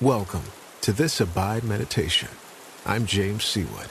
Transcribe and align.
Welcome 0.00 0.44
to 0.82 0.92
this 0.92 1.20
Abide 1.20 1.64
Meditation. 1.64 2.28
I'm 2.86 3.04
James 3.04 3.42
Seawood. 3.42 3.88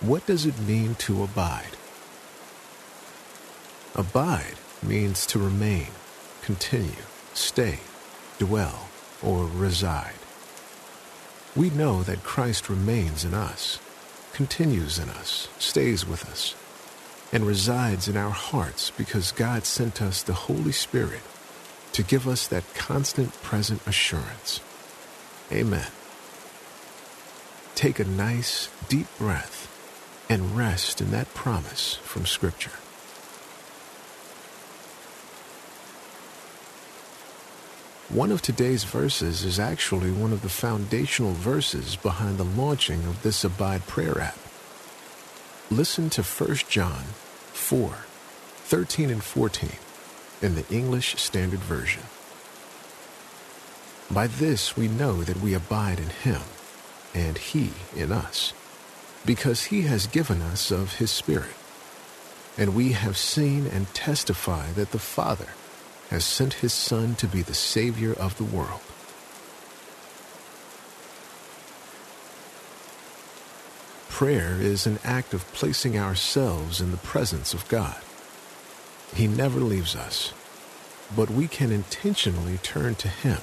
What 0.00 0.24
does 0.26 0.46
it 0.46 0.60
mean 0.60 0.94
to 1.06 1.24
abide? 1.24 1.76
Abide 3.96 4.54
means 4.84 5.26
to 5.26 5.40
remain, 5.40 5.88
continue, 6.40 7.02
stay, 7.34 7.80
dwell, 8.38 8.86
or 9.24 9.46
reside. 9.46 10.20
We 11.56 11.70
know 11.70 12.04
that 12.04 12.22
Christ 12.22 12.70
remains 12.70 13.24
in 13.24 13.34
us, 13.34 13.80
continues 14.34 15.00
in 15.00 15.08
us, 15.08 15.48
stays 15.58 16.06
with 16.06 16.24
us, 16.30 16.54
and 17.32 17.44
resides 17.44 18.06
in 18.06 18.16
our 18.16 18.30
hearts 18.30 18.92
because 18.92 19.32
God 19.32 19.64
sent 19.64 20.00
us 20.00 20.22
the 20.22 20.46
Holy 20.46 20.70
Spirit 20.70 21.22
to 21.90 22.04
give 22.04 22.28
us 22.28 22.46
that 22.46 22.72
constant 22.76 23.32
present 23.42 23.84
assurance. 23.84 24.60
Amen. 25.52 25.86
Take 27.74 28.00
a 28.00 28.04
nice, 28.04 28.68
deep 28.88 29.06
breath 29.18 29.72
and 30.28 30.56
rest 30.56 31.00
in 31.00 31.10
that 31.12 31.32
promise 31.34 31.96
from 32.02 32.26
Scripture. 32.26 32.72
One 38.08 38.32
of 38.32 38.40
today's 38.40 38.84
verses 38.84 39.44
is 39.44 39.58
actually 39.58 40.10
one 40.10 40.32
of 40.32 40.42
the 40.42 40.48
foundational 40.48 41.32
verses 41.32 41.96
behind 41.96 42.38
the 42.38 42.44
launching 42.44 43.04
of 43.04 43.22
this 43.22 43.44
Abide 43.44 43.86
Prayer 43.86 44.20
app. 44.20 44.38
Listen 45.70 46.08
to 46.10 46.22
1 46.22 46.56
John 46.68 47.02
4 47.52 47.90
13 47.90 49.10
and 49.10 49.22
14 49.22 49.70
in 50.42 50.54
the 50.54 50.64
English 50.74 51.16
Standard 51.20 51.60
Version. 51.60 52.02
By 54.10 54.28
this 54.28 54.76
we 54.76 54.86
know 54.86 55.22
that 55.22 55.40
we 55.40 55.52
abide 55.52 55.98
in 55.98 56.10
him, 56.10 56.42
and 57.12 57.36
he 57.36 57.72
in 57.94 58.12
us, 58.12 58.52
because 59.24 59.64
he 59.64 59.82
has 59.82 60.06
given 60.06 60.40
us 60.40 60.70
of 60.70 60.96
his 60.96 61.10
Spirit. 61.10 61.54
And 62.56 62.74
we 62.74 62.92
have 62.92 63.16
seen 63.16 63.66
and 63.66 63.92
testify 63.94 64.70
that 64.72 64.92
the 64.92 64.98
Father 64.98 65.48
has 66.10 66.24
sent 66.24 66.54
his 66.54 66.72
Son 66.72 67.16
to 67.16 67.26
be 67.26 67.42
the 67.42 67.52
Savior 67.52 68.12
of 68.12 68.38
the 68.38 68.44
world. 68.44 68.80
Prayer 74.08 74.56
is 74.58 74.86
an 74.86 74.98
act 75.04 75.34
of 75.34 75.52
placing 75.52 75.98
ourselves 75.98 76.80
in 76.80 76.92
the 76.92 76.96
presence 76.96 77.52
of 77.52 77.68
God. 77.68 77.96
He 79.14 79.26
never 79.26 79.60
leaves 79.60 79.94
us, 79.94 80.32
but 81.14 81.28
we 81.28 81.48
can 81.48 81.70
intentionally 81.72 82.58
turn 82.62 82.94
to 82.94 83.08
him 83.08 83.40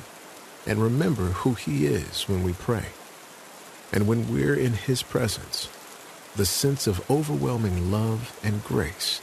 and 0.66 0.82
remember 0.82 1.26
who 1.26 1.54
He 1.54 1.86
is 1.86 2.24
when 2.24 2.44
we 2.44 2.54
pray. 2.54 2.88
And 3.92 4.08
when 4.08 4.34
we're 4.34 4.56
in 4.56 4.74
His 4.74 5.04
presence, 5.04 5.70
the 6.36 6.46
sense 6.46 6.88
of 6.88 7.10
overwhelming 7.12 7.92
love 7.92 8.40
and 8.44 8.64
grace 8.64 9.22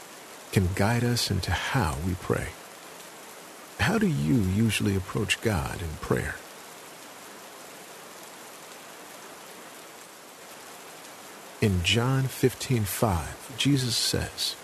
can 0.53 0.69
guide 0.75 1.05
us 1.05 1.31
into 1.31 1.51
how 1.51 1.97
we 2.07 2.15
pray. 2.15 2.49
How 3.81 3.99
do 3.99 4.07
you 4.07 4.37
usually 4.37 4.95
approach 4.95 5.41
God 5.41 5.81
in 5.81 5.89
prayer? 6.01 6.37
In 11.61 11.83
John 11.83 12.25
15:5, 12.25 13.57
Jesus 13.59 13.97
says, 13.97 14.57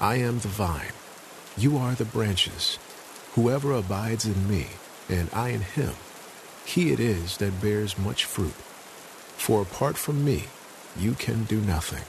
I 0.00 0.16
am 0.16 0.40
the 0.40 0.48
vine, 0.48 0.92
you 1.56 1.78
are 1.78 1.94
the 1.94 2.04
branches. 2.04 2.78
Whoever 3.34 3.72
abides 3.72 4.26
in 4.26 4.48
me 4.48 4.66
and 5.08 5.28
I 5.32 5.50
in 5.50 5.60
him, 5.60 5.94
he 6.64 6.92
it 6.92 7.00
is 7.00 7.36
that 7.38 7.60
bears 7.60 7.98
much 7.98 8.24
fruit. 8.24 8.54
For 9.36 9.62
apart 9.62 9.96
from 9.96 10.24
me, 10.24 10.44
you 10.98 11.12
can 11.12 11.44
do 11.44 11.60
nothing. 11.60 12.04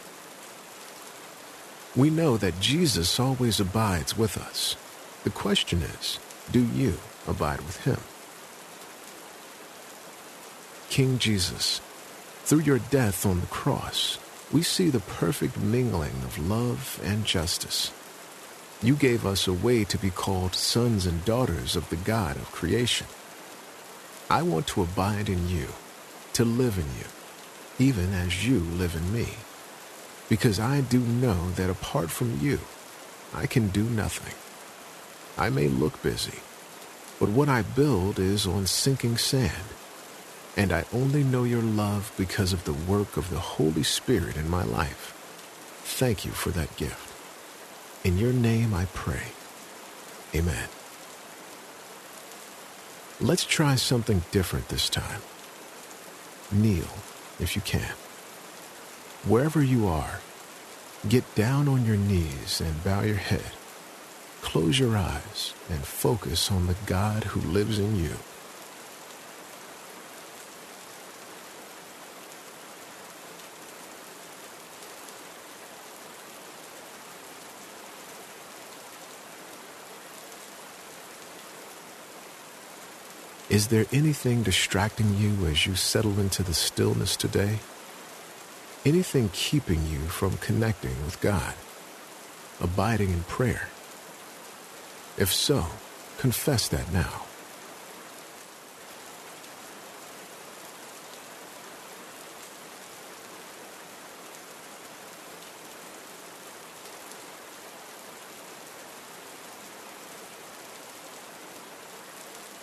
We 1.96 2.10
know 2.10 2.38
that 2.38 2.60
Jesus 2.60 3.20
always 3.20 3.60
abides 3.60 4.18
with 4.18 4.38
us. 4.38 4.76
The 5.24 5.30
question 5.30 5.82
is, 5.82 6.20
do 6.52 6.60
you 6.60 6.96
abide 7.28 7.62
with 7.62 7.84
him? 7.84 8.00
King 10.90 11.18
Jesus, 11.20 11.82
through 12.44 12.62
your 12.62 12.80
death 12.80 13.26
on 13.26 13.42
the 13.42 13.48
cross, 13.48 14.20
we 14.52 14.62
see 14.62 14.90
the 14.90 15.00
perfect 15.00 15.58
mingling 15.58 16.16
of 16.24 16.38
love 16.38 17.02
and 17.04 17.26
justice. 17.26 17.92
You 18.84 18.96
gave 18.96 19.26
us 19.26 19.48
a 19.48 19.54
way 19.54 19.84
to 19.86 19.98
be 19.98 20.10
called 20.10 20.54
sons 20.54 21.06
and 21.06 21.26
daughters 21.26 21.76
of 21.76 21.90
the 21.90 21.96
God 21.96 22.36
of 22.36 22.52
creation. 22.52 23.08
I 24.30 24.42
want 24.42 24.68
to 24.68 24.84
abide 24.84 25.30
in 25.30 25.48
you, 25.50 25.68
to 26.34 26.44
live 26.44 26.78
in 26.78 26.86
you, 27.00 27.88
even 27.88 28.14
as 28.14 28.48
you 28.48 28.60
live 28.60 28.96
in 28.96 29.14
me, 29.14 29.28
because 30.30 30.60
I 30.60 30.82
do 30.82 31.00
know 31.00 31.52
that 31.52 31.70
apart 31.70 32.10
from 32.10 32.40
you, 32.42 32.60
I 33.34 33.46
can 33.48 33.70
do 33.70 33.84
nothing. 33.84 34.34
I 35.38 35.50
may 35.50 35.68
look 35.68 36.02
busy, 36.02 36.40
but 37.20 37.30
what 37.30 37.50
I 37.50 37.62
build 37.62 38.20
is 38.20 38.48
on 38.48 38.66
sinking 38.66 39.18
sand, 39.18 39.70
and 40.58 40.72
I 40.72 40.86
only 40.94 41.24
know 41.24 41.44
your 41.44 41.62
love 41.62 42.12
because 42.18 42.54
of 42.54 42.64
the 42.66 42.74
work 42.74 43.18
of 43.18 43.30
the 43.30 43.40
Holy 43.40 43.84
Spirit 43.84 44.38
in 44.38 44.50
my 44.50 44.64
life. 44.64 45.14
Thank 45.84 46.26
you 46.26 46.32
for 46.32 46.50
that 46.52 46.76
gift. 46.78 47.05
In 48.06 48.20
your 48.20 48.34
name 48.34 48.72
I 48.76 48.86
pray. 48.94 49.34
Amen. 50.36 50.70
Let's 53.20 53.44
try 53.44 53.74
something 53.74 54.22
different 54.30 54.70
this 54.70 54.90
time. 54.90 55.22
Kneel, 56.52 56.86
if 57.40 57.56
you 57.56 57.64
can. 57.64 57.96
Wherever 59.28 59.64
you 59.64 59.88
are, 59.88 60.20
get 61.10 61.34
down 61.34 61.68
on 61.68 61.84
your 61.84 61.98
knees 61.98 62.62
and 62.62 62.84
bow 62.84 63.02
your 63.02 63.16
head. 63.16 63.52
Close 64.44 64.78
your 64.78 64.96
eyes 64.96 65.56
and 65.72 65.84
focus 65.84 66.52
on 66.52 66.68
the 66.68 66.76
God 66.86 67.24
who 67.24 67.40
lives 67.40 67.80
in 67.80 67.96
you. 67.96 68.18
Is 83.56 83.70
there 83.70 83.86
anything 83.94 84.44
distracting 84.44 85.16
you 85.18 85.46
as 85.46 85.66
you 85.66 85.76
settle 85.76 86.20
into 86.20 86.44
the 86.44 86.54
stillness 86.54 87.16
today? 87.16 87.60
Anything 88.84 89.30
keeping 89.32 89.88
you 89.88 90.00
from 90.00 90.36
connecting 90.40 91.02
with 91.06 91.22
God, 91.22 91.54
abiding 92.60 93.12
in 93.12 93.24
prayer? 93.24 93.70
If 95.18 95.32
so, 95.32 95.68
confess 96.18 96.68
that 96.68 96.92
now. 96.92 97.25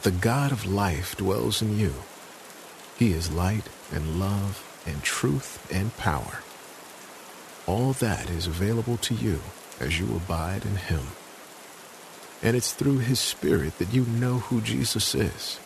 The 0.02 0.10
God 0.10 0.50
of 0.50 0.66
life 0.66 1.16
dwells 1.16 1.62
in 1.62 1.78
you. 1.78 1.94
He 2.96 3.12
is 3.12 3.30
light 3.30 3.68
and 3.92 4.18
love 4.18 4.82
and 4.84 5.00
truth 5.00 5.64
and 5.72 5.96
power. 5.96 6.42
All 7.68 7.92
that 7.94 8.28
is 8.28 8.48
available 8.48 8.96
to 8.96 9.14
you 9.14 9.38
as 9.78 10.00
you 10.00 10.16
abide 10.16 10.64
in 10.64 10.74
Him. 10.74 11.06
And 12.42 12.56
it's 12.56 12.72
through 12.72 12.98
His 12.98 13.20
Spirit 13.20 13.78
that 13.78 13.94
you 13.94 14.04
know 14.04 14.38
who 14.38 14.60
Jesus 14.60 15.14
is 15.14 15.60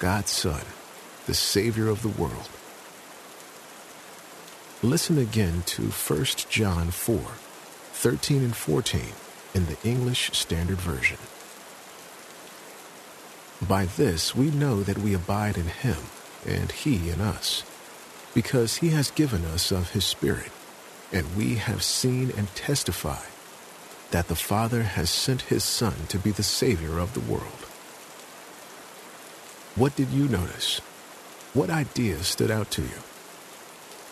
God's 0.00 0.30
Son, 0.30 0.64
the 1.26 1.34
Savior 1.34 1.86
of 1.86 2.02
the 2.02 2.08
world. 2.08 2.48
Listen 4.82 5.16
again 5.16 5.62
to 5.66 5.90
1 5.90 6.24
John 6.48 6.90
4 6.90 7.20
13 7.20 8.42
and 8.42 8.56
14 8.56 9.00
in 9.54 9.66
the 9.66 9.76
English 9.84 10.32
Standard 10.32 10.78
Version. 10.78 11.18
By 13.66 13.84
this 13.84 14.34
we 14.34 14.50
know 14.50 14.82
that 14.82 14.98
we 14.98 15.14
abide 15.14 15.56
in 15.56 15.66
him, 15.66 15.98
and 16.46 16.72
he 16.72 17.10
in 17.10 17.20
us, 17.20 17.62
because 18.34 18.76
he 18.76 18.90
has 18.90 19.10
given 19.10 19.44
us 19.44 19.70
of 19.70 19.90
his 19.90 20.04
Spirit, 20.04 20.50
and 21.12 21.36
we 21.36 21.56
have 21.56 21.82
seen 21.82 22.32
and 22.36 22.48
testified 22.54 23.28
that 24.10 24.28
the 24.28 24.36
Father 24.36 24.82
has 24.82 25.10
sent 25.10 25.42
his 25.42 25.62
Son 25.62 25.94
to 26.08 26.18
be 26.18 26.30
the 26.30 26.42
Savior 26.42 26.98
of 26.98 27.14
the 27.14 27.20
world. 27.20 27.66
What 29.76 29.94
did 29.94 30.08
you 30.08 30.26
notice? 30.26 30.80
What 31.52 31.70
ideas 31.70 32.28
stood 32.28 32.50
out 32.50 32.70
to 32.72 32.82
you? 32.82 33.02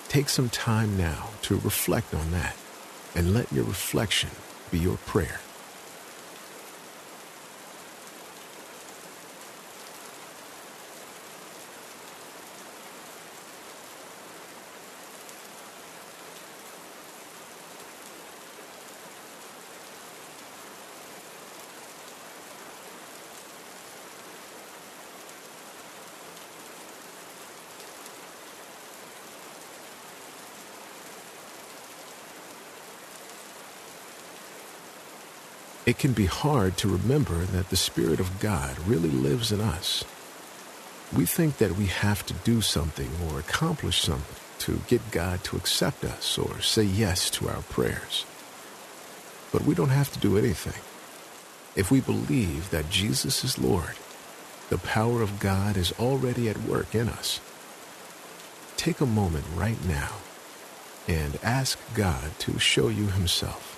Take 0.09 0.29
some 0.29 0.49
time 0.51 0.97
now 0.97 1.31
to 1.43 1.56
reflect 1.56 2.15
on 2.15 2.31
that, 2.33 2.56
and 3.15 3.35
let 3.35 3.53
your 3.53 3.65
reflection 3.65 4.31
be 4.71 4.79
your 4.79 4.99
prayer. 4.99 5.41
It 35.88 35.96
can 35.96 36.12
be 36.12 36.26
hard 36.26 36.76
to 36.79 36.99
remember 36.99 37.46
that 37.46 37.70
the 37.70 37.76
Spirit 37.76 38.20
of 38.20 38.40
God 38.40 38.79
really 38.81 39.08
lives 39.08 39.52
in 39.52 39.62
us. 39.62 40.05
We 41.17 41.25
think 41.25 41.56
that 41.56 41.79
we 41.79 41.87
have 41.87 42.26
to 42.26 42.35
do 42.35 42.61
something 42.61 43.08
or 43.25 43.38
accomplish 43.38 44.02
something 44.02 44.37
to 44.58 44.82
get 44.87 45.11
God 45.11 45.43
to 45.44 45.56
accept 45.56 46.05
us 46.05 46.37
or 46.37 46.61
say 46.61 46.82
yes 46.82 47.31
to 47.31 47.49
our 47.49 47.62
prayers. 47.62 48.26
But 49.50 49.62
we 49.62 49.75
don't 49.75 49.88
have 49.88 50.12
to 50.12 50.19
do 50.19 50.37
anything. 50.37 50.79
If 51.75 51.91
we 51.91 52.02
believe 52.02 52.69
that 52.69 52.91
Jesus 52.91 53.43
is 53.43 53.58
Lord, 53.58 53.96
the 54.69 54.76
power 54.76 55.23
of 55.23 55.41
God 55.41 55.79
is 55.79 55.94
already 55.99 56.50
at 56.50 56.64
work 56.64 56.94
in 56.94 57.08
us. 57.08 57.41
Take 58.76 59.00
a 59.00 59.06
moment 59.06 59.46
right 59.55 59.82
now 59.87 60.17
and 61.08 61.38
ask 61.43 61.79
God 61.94 62.38
to 62.41 62.58
show 62.58 62.88
you 62.88 63.06
Himself, 63.06 63.78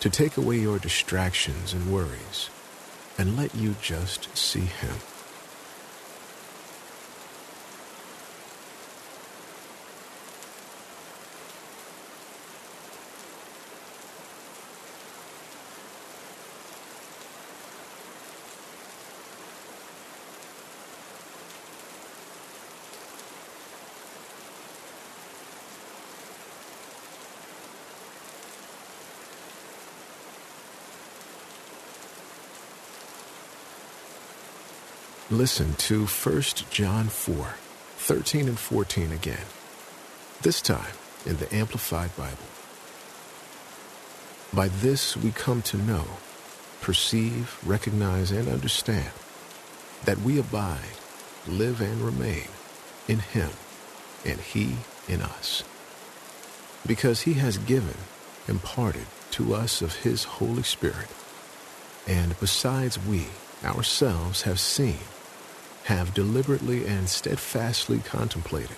to 0.00 0.10
take 0.10 0.36
away 0.36 0.58
your 0.58 0.78
distractions 0.78 1.72
and 1.72 1.92
worries, 1.92 2.50
and 3.18 3.36
let 3.36 3.54
you 3.54 3.74
just 3.82 4.36
see 4.36 4.60
Him. 4.60 4.94
Listen 35.30 35.74
to 35.74 36.06
1 36.06 36.42
John 36.70 37.08
4, 37.08 37.54
13 37.98 38.48
and 38.48 38.58
14 38.58 39.12
again. 39.12 39.44
This 40.40 40.62
time 40.62 40.94
in 41.26 41.36
the 41.36 41.54
Amplified 41.54 42.16
Bible. 42.16 42.48
By 44.54 44.68
this 44.68 45.18
we 45.18 45.30
come 45.32 45.60
to 45.60 45.76
know, 45.76 46.06
perceive, 46.80 47.58
recognize, 47.62 48.30
and 48.30 48.48
understand 48.48 49.10
that 50.06 50.18
we 50.20 50.38
abide, 50.38 50.96
live, 51.46 51.82
and 51.82 52.00
remain 52.00 52.48
in 53.06 53.18
Him, 53.18 53.50
and 54.24 54.40
He 54.40 54.76
in 55.08 55.20
us. 55.20 55.62
Because 56.86 57.20
He 57.20 57.34
has 57.34 57.58
given, 57.58 57.98
imparted 58.48 59.04
to 59.32 59.52
us 59.52 59.82
of 59.82 59.96
His 59.96 60.24
Holy 60.24 60.62
Spirit, 60.62 61.08
and 62.06 62.40
besides 62.40 62.98
we 62.98 63.26
ourselves 63.62 64.42
have 64.42 64.58
seen 64.58 65.00
have 65.88 66.12
deliberately 66.12 66.86
and 66.86 67.08
steadfastly 67.08 67.98
contemplated 68.00 68.76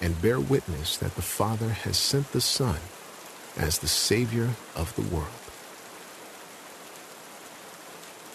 and 0.00 0.22
bear 0.22 0.40
witness 0.40 0.96
that 0.96 1.14
the 1.14 1.20
Father 1.20 1.68
has 1.68 1.98
sent 1.98 2.32
the 2.32 2.40
Son 2.40 2.78
as 3.58 3.80
the 3.80 3.86
Savior 3.86 4.48
of 4.74 4.96
the 4.96 5.02
world. 5.14 5.28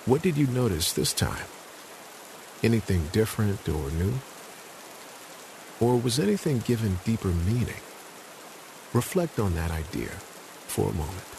What 0.05 0.21
did 0.21 0.37
you 0.37 0.45
notice 0.45 0.93
this 0.93 1.13
time? 1.13 1.47
Anything 2.61 3.07
different 3.11 3.67
or 3.67 3.89
new? 3.89 4.13
Or 5.79 5.99
was 5.99 6.19
anything 6.19 6.59
given 6.59 6.99
deeper 7.05 7.29
meaning? 7.29 7.81
Reflect 8.93 9.39
on 9.39 9.55
that 9.55 9.71
idea 9.71 10.11
for 10.67 10.91
a 10.91 10.93
moment. 10.93 11.34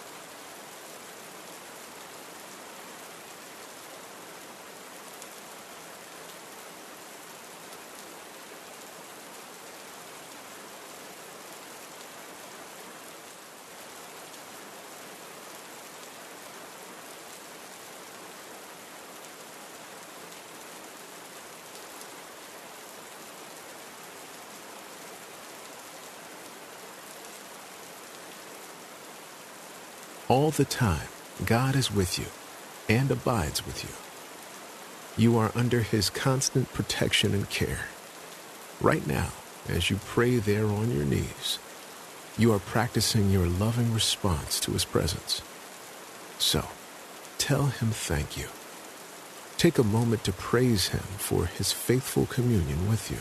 All 30.29 30.51
the 30.51 30.65
time, 30.65 31.07
God 31.45 31.77
is 31.77 31.93
with 31.93 32.19
you 32.19 32.27
and 32.93 33.09
abides 33.13 33.65
with 33.65 33.85
you. 33.85 35.23
You 35.23 35.39
are 35.39 35.53
under 35.55 35.83
his 35.83 36.11
constant 36.11 36.73
protection 36.73 37.33
and 37.33 37.49
care. 37.49 37.87
Right 38.81 39.07
now, 39.07 39.31
as 39.69 39.89
you 39.89 40.01
pray 40.05 40.39
there 40.39 40.67
on 40.67 40.93
your 40.93 41.05
knees, 41.05 41.61
you 42.37 42.53
are 42.53 42.59
practicing 42.59 43.31
your 43.31 43.47
loving 43.47 43.95
response 43.95 44.59
to 44.61 44.73
his 44.73 44.85
presence. 44.85 45.43
So, 46.41 46.65
tell 47.39 47.67
him 47.67 47.91
thank 47.91 48.37
you. 48.37 48.49
Take 49.59 49.79
a 49.79 49.85
moment 49.85 50.25
to 50.25 50.33
praise 50.33 50.89
him 50.89 51.07
for 51.19 51.47
his 51.47 51.71
faithful 51.71 52.27
communion 52.27 52.89
with 52.91 53.13
you. 53.13 53.21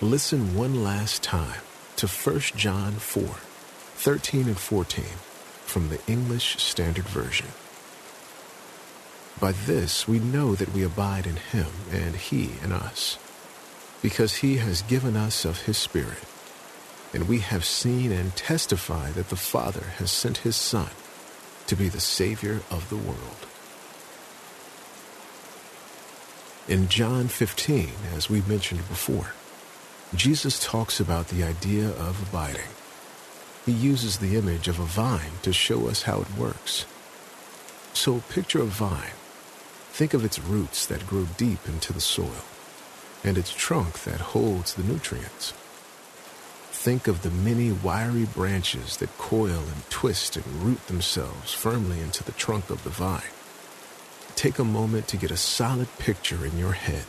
Listen 0.00 0.54
one 0.54 0.84
last 0.84 1.24
time 1.24 1.60
to 1.96 2.06
1 2.06 2.38
John 2.54 2.92
4, 2.92 3.24
13 3.24 4.46
and 4.46 4.56
14 4.56 5.04
from 5.66 5.88
the 5.88 5.98
English 6.06 6.62
Standard 6.62 7.06
Version. 7.06 7.48
By 9.40 9.50
this 9.50 10.06
we 10.06 10.20
know 10.20 10.54
that 10.54 10.72
we 10.72 10.84
abide 10.84 11.26
in 11.26 11.34
him 11.34 11.66
and 11.90 12.14
he 12.14 12.50
in 12.62 12.70
us, 12.70 13.18
because 14.00 14.36
he 14.36 14.58
has 14.58 14.82
given 14.82 15.16
us 15.16 15.44
of 15.44 15.62
his 15.62 15.76
Spirit. 15.76 16.22
And 17.12 17.26
we 17.26 17.40
have 17.40 17.64
seen 17.64 18.12
and 18.12 18.36
testify 18.36 19.10
that 19.10 19.30
the 19.30 19.36
Father 19.36 19.94
has 19.96 20.12
sent 20.12 20.38
his 20.38 20.54
Son 20.54 20.90
to 21.66 21.74
be 21.74 21.88
the 21.88 21.98
Savior 21.98 22.60
of 22.70 22.88
the 22.88 22.96
world. 22.96 23.48
In 26.68 26.86
John 26.86 27.26
15, 27.26 27.90
as 28.14 28.30
we 28.30 28.42
mentioned 28.42 28.86
before, 28.88 29.32
Jesus 30.14 30.64
talks 30.64 31.00
about 31.00 31.28
the 31.28 31.44
idea 31.44 31.90
of 31.90 32.28
abiding. 32.28 32.70
He 33.66 33.72
uses 33.72 34.18
the 34.18 34.36
image 34.36 34.66
of 34.66 34.80
a 34.80 34.84
vine 34.84 35.32
to 35.42 35.52
show 35.52 35.86
us 35.88 36.04
how 36.04 36.22
it 36.22 36.38
works. 36.38 36.86
So 37.92 38.20
picture 38.30 38.62
a 38.62 38.64
vine. 38.64 39.12
Think 39.92 40.14
of 40.14 40.24
its 40.24 40.38
roots 40.38 40.86
that 40.86 41.06
grow 41.06 41.26
deep 41.36 41.68
into 41.68 41.92
the 41.92 42.00
soil 42.00 42.44
and 43.22 43.36
its 43.36 43.52
trunk 43.52 44.04
that 44.04 44.20
holds 44.20 44.72
the 44.72 44.82
nutrients. 44.82 45.52
Think 46.70 47.06
of 47.06 47.20
the 47.20 47.30
many 47.30 47.72
wiry 47.72 48.24
branches 48.24 48.96
that 48.98 49.18
coil 49.18 49.58
and 49.58 49.90
twist 49.90 50.36
and 50.36 50.62
root 50.62 50.86
themselves 50.86 51.52
firmly 51.52 52.00
into 52.00 52.24
the 52.24 52.32
trunk 52.32 52.70
of 52.70 52.82
the 52.84 52.90
vine. 52.90 53.34
Take 54.36 54.58
a 54.58 54.64
moment 54.64 55.06
to 55.08 55.18
get 55.18 55.30
a 55.30 55.36
solid 55.36 55.88
picture 55.98 56.46
in 56.46 56.56
your 56.56 56.72
head 56.72 57.04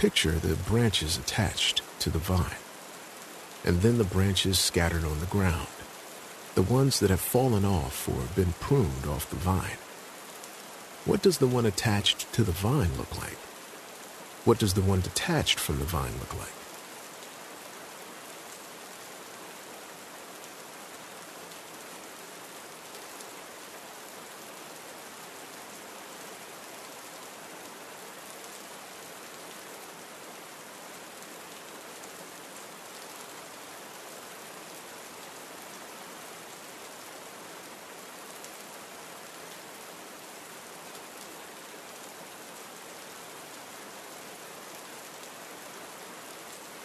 Picture 0.00 0.30
the 0.30 0.56
branches 0.56 1.18
attached 1.18 1.82
to 1.98 2.08
the 2.08 2.18
vine, 2.18 2.56
and 3.66 3.82
then 3.82 3.98
the 3.98 4.04
branches 4.04 4.58
scattered 4.58 5.04
on 5.04 5.20
the 5.20 5.26
ground, 5.26 5.68
the 6.54 6.62
ones 6.62 7.00
that 7.00 7.10
have 7.10 7.20
fallen 7.20 7.66
off 7.66 8.08
or 8.08 8.22
been 8.34 8.54
pruned 8.54 9.04
off 9.06 9.28
the 9.28 9.36
vine. 9.36 9.76
What 11.04 11.20
does 11.20 11.36
the 11.36 11.46
one 11.46 11.66
attached 11.66 12.32
to 12.32 12.42
the 12.42 12.50
vine 12.50 12.96
look 12.96 13.14
like? 13.20 13.36
What 14.46 14.58
does 14.58 14.72
the 14.72 14.80
one 14.80 15.02
detached 15.02 15.60
from 15.60 15.80
the 15.80 15.84
vine 15.84 16.14
look 16.18 16.34
like? 16.34 16.59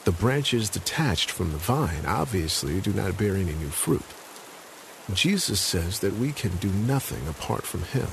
The 0.05 0.11
branches 0.11 0.69
detached 0.69 1.31
from 1.31 1.51
the 1.51 1.57
vine 1.57 2.05
obviously 2.05 2.79
do 2.79 2.93
not 2.93 3.17
bear 3.17 3.35
any 3.35 3.53
new 3.53 3.69
fruit. 3.69 4.05
Jesus 5.11 5.59
says 5.59 5.99
that 6.01 6.17
we 6.17 6.31
can 6.31 6.57
do 6.57 6.69
nothing 6.69 7.27
apart 7.27 7.63
from 7.63 7.81
Him. 7.81 8.07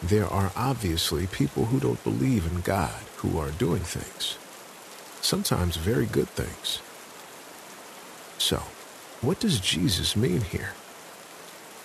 There 0.00 0.26
are 0.26 0.52
obviously 0.54 1.26
people 1.26 1.66
who 1.66 1.80
don't 1.80 2.02
believe 2.04 2.46
in 2.46 2.60
God 2.60 2.94
who 3.16 3.36
are 3.36 3.50
doing 3.50 3.82
things, 3.82 4.38
sometimes 5.20 5.76
very 5.76 6.06
good 6.06 6.28
things. 6.28 6.80
So, 8.38 8.62
what 9.20 9.40
does 9.40 9.58
Jesus 9.58 10.14
mean 10.14 10.42
here? 10.42 10.74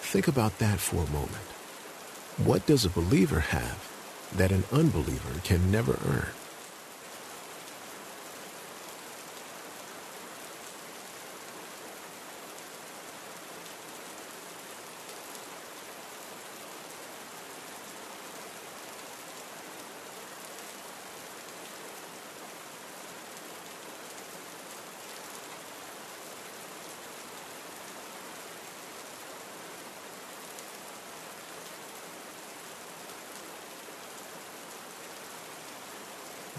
Think 0.02 0.28
about 0.28 0.60
that 0.60 0.80
for 0.80 0.98
a 0.98 1.10
moment. 1.10 1.48
What 2.38 2.68
does 2.68 2.86
a 2.86 2.90
believer 2.90 3.40
have 3.40 3.90
that 4.36 4.52
an 4.52 4.66
unbeliever 4.72 5.40
can 5.44 5.72
never 5.72 5.98
earn? 6.06 6.28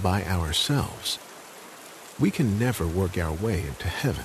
By 0.02 0.24
ourselves. 0.24 1.18
We 2.18 2.30
can 2.30 2.58
never 2.58 2.86
work 2.86 3.16
our 3.16 3.32
way 3.32 3.60
into 3.60 3.88
heaven. 3.88 4.24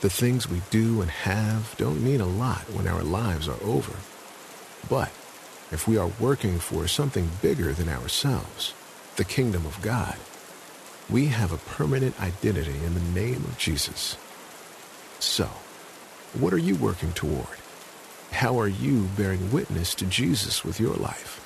The 0.00 0.10
things 0.10 0.48
we 0.48 0.62
do 0.70 1.00
and 1.00 1.10
have 1.10 1.74
don't 1.78 2.04
mean 2.04 2.20
a 2.20 2.26
lot 2.26 2.70
when 2.72 2.86
our 2.86 3.02
lives 3.02 3.48
are 3.48 3.62
over. 3.64 3.94
But 4.88 5.08
if 5.72 5.88
we 5.88 5.96
are 5.96 6.10
working 6.20 6.58
for 6.58 6.86
something 6.86 7.30
bigger 7.42 7.72
than 7.72 7.88
ourselves, 7.88 8.74
the 9.16 9.24
kingdom 9.24 9.66
of 9.66 9.80
God, 9.82 10.16
we 11.08 11.26
have 11.26 11.52
a 11.52 11.58
permanent 11.58 12.20
identity 12.20 12.76
in 12.84 12.94
the 12.94 13.20
name 13.20 13.44
of 13.44 13.58
Jesus. 13.58 14.16
So, 15.18 15.46
what 16.34 16.52
are 16.52 16.58
you 16.58 16.76
working 16.76 17.12
toward? 17.12 17.58
How 18.32 18.60
are 18.60 18.68
you 18.68 19.08
bearing 19.16 19.50
witness 19.52 19.94
to 19.96 20.06
Jesus 20.06 20.64
with 20.64 20.78
your 20.78 20.94
life? 20.94 21.45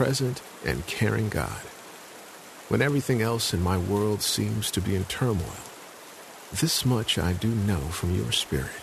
Present 0.00 0.40
and 0.64 0.86
caring 0.86 1.28
God. 1.28 1.60
When 2.70 2.80
everything 2.80 3.20
else 3.20 3.52
in 3.52 3.62
my 3.62 3.76
world 3.76 4.22
seems 4.22 4.70
to 4.70 4.80
be 4.80 4.96
in 4.96 5.04
turmoil, 5.04 5.60
this 6.50 6.86
much 6.86 7.18
I 7.18 7.34
do 7.34 7.48
know 7.48 7.80
from 7.80 8.16
your 8.16 8.32
Spirit. 8.32 8.80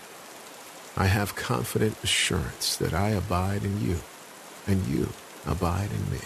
I 0.95 1.07
have 1.07 1.35
confident 1.35 1.97
assurance 2.03 2.75
that 2.75 2.93
I 2.93 3.09
abide 3.09 3.63
in 3.63 3.81
you, 3.81 3.97
and 4.67 4.85
you 4.85 5.09
abide 5.43 5.89
in 5.89 6.11
me. 6.11 6.21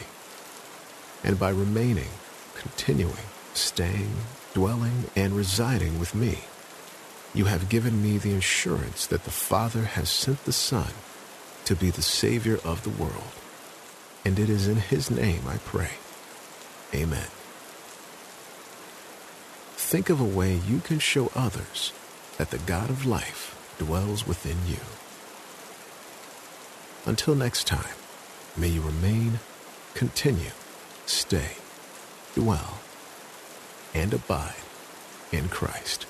And 1.23 1.39
by 1.39 1.51
remaining, 1.51 2.11
continuing, 2.55 3.27
staying, 3.53 4.17
dwelling, 4.53 5.05
and 5.15 5.31
residing 5.37 6.01
with 6.01 6.13
me, 6.13 6.39
you 7.33 7.45
have 7.45 7.69
given 7.69 8.03
me 8.03 8.17
the 8.17 8.33
assurance 8.33 9.07
that 9.07 9.23
the 9.23 9.31
Father 9.31 9.83
has 9.83 10.09
sent 10.09 10.43
the 10.43 10.51
Son 10.51 10.91
to 11.63 11.77
be 11.77 11.91
the 11.91 12.01
Savior 12.01 12.59
of 12.65 12.83
the 12.83 13.01
world 13.01 13.40
and 14.23 14.39
it 14.39 14.49
is 14.49 14.67
in 14.67 14.77
his 14.77 15.09
name 15.09 15.41
I 15.47 15.57
pray. 15.57 15.91
Amen. 16.93 17.27
Think 19.75 20.09
of 20.09 20.21
a 20.21 20.25
way 20.25 20.55
you 20.55 20.79
can 20.79 20.99
show 20.99 21.31
others 21.35 21.93
that 22.37 22.51
the 22.51 22.59
God 22.59 22.89
of 22.89 23.05
life 23.05 23.75
dwells 23.77 24.27
within 24.27 24.57
you. 24.67 24.79
Until 27.05 27.35
next 27.35 27.65
time, 27.67 27.95
may 28.55 28.67
you 28.67 28.81
remain, 28.81 29.39
continue, 29.93 30.51
stay, 31.05 31.57
dwell, 32.35 32.79
and 33.93 34.13
abide 34.13 34.55
in 35.31 35.49
Christ. 35.49 36.05